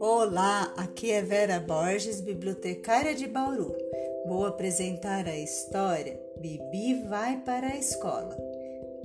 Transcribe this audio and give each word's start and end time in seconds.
Olá, 0.00 0.72
aqui 0.76 1.10
é 1.10 1.22
Vera 1.22 1.60
Borges, 1.60 2.20
bibliotecária 2.20 3.14
de 3.14 3.26
Bauru. 3.26 3.76
Vou 4.26 4.46
apresentar 4.46 5.26
a 5.26 5.36
história 5.36 6.18
Bibi 6.38 7.02
vai 7.08 7.42
para 7.44 7.68
a 7.68 7.76
escola. 7.76 8.36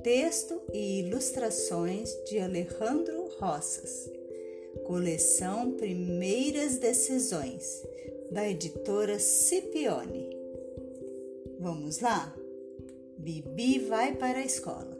Texto 0.02 0.62
e 0.72 1.00
ilustrações 1.00 2.10
de 2.24 2.38
Alejandro 2.38 3.28
Roças. 3.38 4.10
Coleção 4.86 5.72
Primeiras 5.72 6.78
Decisões, 6.78 7.84
da 8.30 8.48
editora 8.48 9.18
Scipione. 9.18 10.30
Vamos 11.58 12.00
lá? 12.00 12.34
Bibi 13.24 13.78
vai 13.78 14.14
para 14.14 14.40
a 14.40 14.44
escola. 14.44 14.98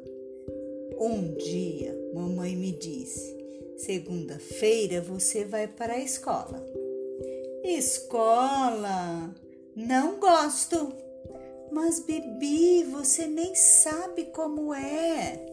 Um 0.99 1.35
dia, 1.35 1.95
mamãe 2.15 2.57
me 2.57 2.73
disse: 2.73 3.37
segunda-feira 3.77 5.03
você 5.03 5.45
vai 5.45 5.69
para 5.69 5.93
a 5.93 6.01
escola. 6.01 6.65
Escola? 7.63 9.31
Não 9.77 10.19
gosto. 10.19 10.95
Mas, 11.71 12.01
Bibi, 12.01 12.85
você 12.85 13.27
nem 13.27 13.55
sabe 13.55 14.25
como 14.33 14.73
é. 14.73 15.45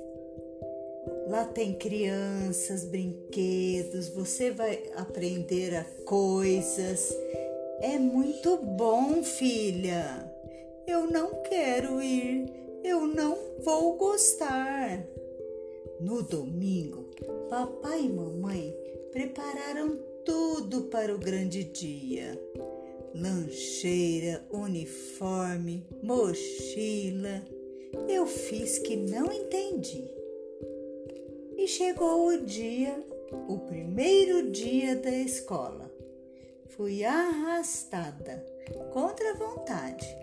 Lá 1.27 1.43
tem 1.43 1.73
crianças, 1.73 2.85
brinquedos, 2.85 4.07
você 4.07 4.49
vai 4.49 4.81
aprender 4.95 5.75
a 5.75 5.83
coisas. 6.05 7.13
É 7.81 7.99
muito 7.99 8.55
bom, 8.55 9.21
filha. 9.23 10.31
Eu 10.87 11.07
não 11.07 11.41
quero 11.43 12.01
ir, 12.01 12.60
eu 12.91 13.07
não 13.07 13.37
vou 13.63 13.95
gostar. 13.95 15.05
No 16.01 16.21
domingo, 16.21 17.09
papai 17.49 18.01
e 18.01 18.09
mamãe 18.09 18.75
prepararam 19.11 19.97
tudo 20.25 20.83
para 20.83 21.15
o 21.15 21.17
grande 21.17 21.63
dia: 21.63 22.37
lancheira, 23.15 24.45
uniforme, 24.51 25.87
mochila. 26.03 27.41
Eu 28.09 28.25
fiz 28.27 28.79
que 28.79 28.97
não 28.97 29.31
entendi. 29.31 30.05
E 31.57 31.67
chegou 31.67 32.27
o 32.27 32.45
dia, 32.45 33.01
o 33.47 33.59
primeiro 33.59 34.51
dia 34.51 34.97
da 34.97 35.11
escola. 35.11 35.89
Fui 36.67 37.05
arrastada 37.05 38.45
contra 38.91 39.31
a 39.31 39.35
vontade. 39.35 40.20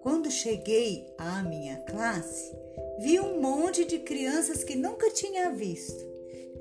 Quando 0.00 0.30
cheguei 0.30 1.12
à 1.18 1.42
minha 1.42 1.76
classe, 1.78 2.52
vi 3.00 3.18
um 3.18 3.40
monte 3.40 3.84
de 3.84 3.98
crianças 3.98 4.62
que 4.62 4.76
nunca 4.76 5.10
tinha 5.10 5.50
visto. 5.50 6.06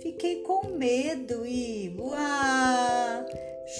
Fiquei 0.01 0.41
com 0.41 0.67
medo 0.69 1.45
e 1.45 1.95
uá, 1.99 3.25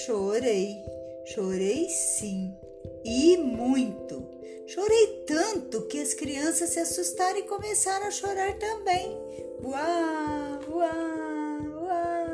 chorei. 0.06 0.78
Chorei 1.26 1.90
sim, 1.90 2.56
e 3.04 3.38
muito. 3.38 4.26
Chorei 4.68 5.24
tanto 5.26 5.88
que 5.88 6.00
as 6.00 6.14
crianças 6.14 6.70
se 6.70 6.80
assustaram 6.80 7.40
e 7.40 7.44
começaram 7.44 8.08
a 8.08 8.12
chorar 8.12 8.58
também. 8.60 9.18
Uá, 9.64 10.60
uá, 10.70 11.62
uá. 11.82 12.28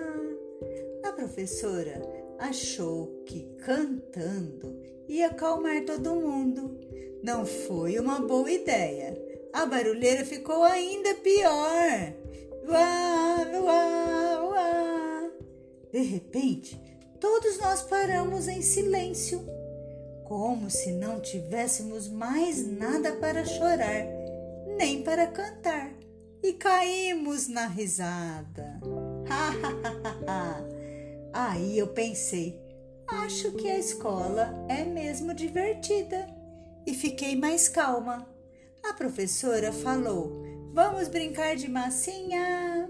A 1.04 1.12
professora 1.12 2.23
achou 2.40 3.24
que 3.26 3.42
cantando 3.66 4.80
ia 5.08 5.28
acalmar 5.28 5.84
todo 5.86 6.16
mundo. 6.16 6.78
Não 7.24 7.46
foi 7.46 8.00
uma 8.00 8.20
boa 8.20 8.52
ideia. 8.52 9.18
A 9.54 9.66
barulheira 9.66 10.26
ficou 10.26 10.64
ainda 10.64 11.14
pior. 11.16 12.14
Uá, 12.68 13.38
uá, 13.62 14.44
uá. 14.50 15.32
De 15.92 16.02
repente, 16.02 16.80
todos 17.20 17.60
nós 17.60 17.84
paramos 17.84 18.48
em 18.48 18.62
silêncio, 18.62 19.46
como 20.26 20.70
se 20.70 20.92
não 20.92 21.20
tivéssemos 21.20 22.10
mais 22.10 22.66
nada 22.66 23.14
para 23.14 23.46
chorar, 23.46 24.06
nem 24.78 25.04
para 25.04 25.28
cantar 25.28 25.94
e 26.42 26.54
caímos 26.54 27.48
na 27.48 27.68
risada. 27.68 28.80
Aí 31.34 31.80
eu 31.80 31.88
pensei, 31.88 32.62
acho 33.08 33.54
que 33.54 33.68
a 33.68 33.80
escola 33.80 34.54
é 34.70 34.86
mesmo 34.86 35.34
divertida 35.34 36.28
e 36.86 36.94
fiquei 36.94 37.36
mais 37.36 37.68
calma. 37.68 38.28
A 38.84 38.94
professora 38.94 39.72
falou: 39.72 40.44
Vamos 40.74 41.08
brincar 41.08 41.56
de 41.56 41.68
massinha? 41.68 42.88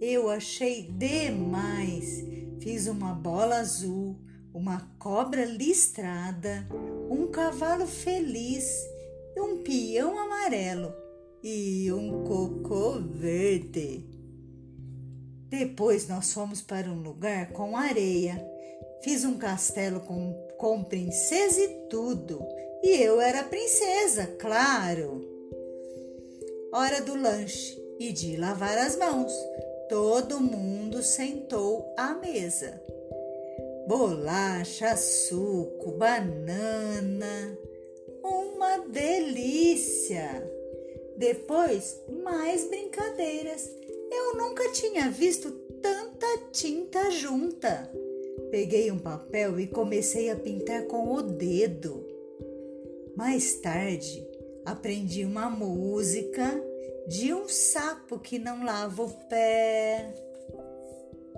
Eu 0.00 0.30
achei 0.30 0.88
demais. 0.92 2.24
Fiz 2.60 2.86
uma 2.86 3.12
bola 3.12 3.56
azul, 3.56 4.20
uma 4.52 4.80
cobra 4.98 5.44
listrada, 5.44 6.68
um 7.10 7.26
cavalo 7.26 7.86
feliz, 7.86 8.72
um 9.36 9.64
peão 9.64 10.16
amarelo 10.16 10.94
e 11.42 11.90
um 11.92 12.22
cocô 12.22 13.00
verde. 13.00 14.13
Depois 15.56 16.08
nós 16.08 16.32
fomos 16.32 16.60
para 16.60 16.88
um 16.88 17.00
lugar 17.00 17.52
com 17.52 17.76
areia. 17.76 18.44
Fiz 19.02 19.24
um 19.24 19.38
castelo 19.38 20.00
com, 20.00 20.32
com 20.58 20.82
princesa 20.82 21.60
e 21.60 21.68
tudo. 21.88 22.44
E 22.82 23.00
eu 23.00 23.20
era 23.20 23.44
princesa, 23.44 24.26
claro. 24.36 25.24
Hora 26.72 27.00
do 27.02 27.14
lanche 27.14 27.80
e 28.00 28.10
de 28.10 28.36
lavar 28.36 28.76
as 28.76 28.96
mãos. 28.96 29.32
Todo 29.88 30.40
mundo 30.40 31.04
sentou 31.04 31.94
à 31.96 32.14
mesa. 32.14 32.82
Bolacha, 33.86 34.96
suco, 34.96 35.92
banana. 35.92 37.56
Uma 38.24 38.78
delícia! 38.88 40.50
Depois, 41.16 42.00
mais 42.24 42.64
brincadeiras. 42.64 43.70
Eu 44.10 44.36
nunca 44.36 44.63
tinha 44.74 45.08
visto 45.08 45.50
tanta 45.80 46.26
tinta 46.50 47.08
junta. 47.12 47.88
Peguei 48.50 48.90
um 48.90 48.98
papel 48.98 49.60
e 49.60 49.68
comecei 49.68 50.30
a 50.30 50.36
pintar 50.36 50.86
com 50.86 51.14
o 51.14 51.22
dedo. 51.22 52.04
Mais 53.16 53.54
tarde, 53.54 54.28
aprendi 54.64 55.24
uma 55.24 55.48
música 55.48 56.60
de 57.06 57.32
um 57.32 57.48
sapo 57.48 58.18
que 58.18 58.36
não 58.36 58.64
lava 58.64 59.04
o 59.04 59.10
pé. 59.28 60.12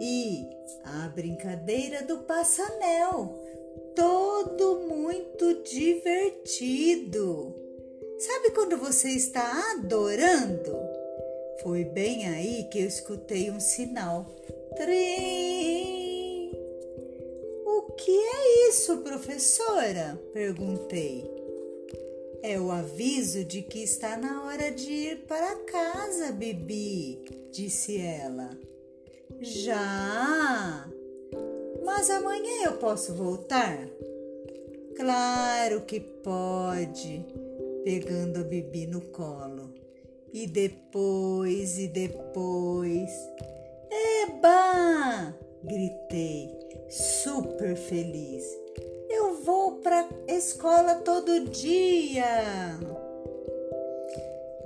E 0.00 0.46
a 0.84 1.08
brincadeira 1.08 2.02
do 2.04 2.20
passanel, 2.20 3.38
todo 3.94 4.86
muito 4.88 5.62
divertido. 5.62 7.54
Sabe 8.18 8.50
quando 8.52 8.78
você 8.78 9.10
está 9.10 9.72
adorando? 9.72 10.85
Foi 11.62 11.84
bem 11.84 12.28
aí 12.28 12.64
que 12.64 12.80
eu 12.80 12.86
escutei 12.86 13.50
um 13.50 13.60
sinal. 13.60 14.26
Trim! 14.76 16.52
O 17.64 17.92
que 17.92 18.10
é 18.10 18.68
isso, 18.68 18.98
professora? 18.98 20.20
Perguntei. 20.32 21.24
É 22.42 22.60
o 22.60 22.70
aviso 22.70 23.44
de 23.44 23.62
que 23.62 23.82
está 23.82 24.16
na 24.16 24.44
hora 24.44 24.70
de 24.70 24.92
ir 24.92 25.16
para 25.26 25.56
casa, 25.64 26.30
Bibi, 26.32 27.24
disse 27.50 27.98
ela. 27.98 28.50
Já? 29.40 30.88
Mas 31.84 32.10
amanhã 32.10 32.64
eu 32.64 32.74
posso 32.74 33.14
voltar? 33.14 33.88
Claro 34.96 35.82
que 35.82 36.00
pode 36.00 37.24
pegando 37.84 38.40
a 38.40 38.42
Bibi 38.42 38.86
no 38.86 39.00
colo. 39.00 39.85
E 40.38 40.46
depois, 40.46 41.78
e 41.78 41.88
depois. 41.88 43.10
Eba! 43.90 45.34
Gritei, 45.64 46.54
super 46.90 47.74
feliz. 47.74 48.44
Eu 49.08 49.42
vou 49.42 49.76
para 49.76 50.06
escola 50.28 50.96
todo 50.96 51.48
dia. 51.48 52.78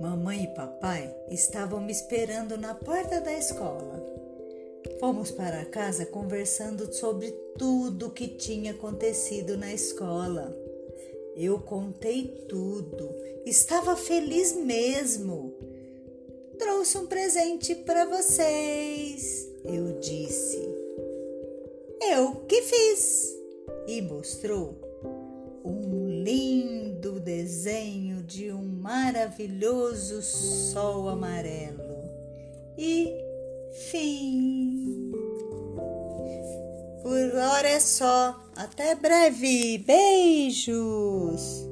Mamãe 0.00 0.42
e 0.42 0.54
papai 0.56 1.14
estavam 1.30 1.80
me 1.80 1.92
esperando 1.92 2.58
na 2.58 2.74
porta 2.74 3.20
da 3.20 3.32
escola. 3.32 4.04
Fomos 4.98 5.30
para 5.30 5.64
casa 5.66 6.04
conversando 6.04 6.92
sobre 6.92 7.30
tudo 7.56 8.08
o 8.08 8.10
que 8.10 8.26
tinha 8.26 8.72
acontecido 8.72 9.56
na 9.56 9.72
escola. 9.72 10.52
Eu 11.36 11.60
contei 11.60 12.24
tudo. 12.48 13.14
Estava 13.46 13.94
feliz 13.94 14.52
mesmo 14.52 15.49
trouxe 16.60 16.98
um 16.98 17.06
presente 17.06 17.74
para 17.74 18.04
vocês. 18.04 19.50
Eu 19.64 19.98
disse: 19.98 20.60
Eu 22.12 22.36
que 22.46 22.60
fiz. 22.60 23.34
E 23.88 24.02
mostrou 24.02 24.78
um 25.64 26.22
lindo 26.22 27.18
desenho 27.18 28.22
de 28.22 28.52
um 28.52 28.62
maravilhoso 28.62 30.20
sol 30.20 31.08
amarelo. 31.08 32.04
E 32.76 33.10
fim. 33.90 35.10
Por 37.02 37.36
hora 37.36 37.68
é 37.68 37.80
só. 37.80 38.38
Até 38.54 38.94
breve. 38.94 39.78
Beijos. 39.78 41.70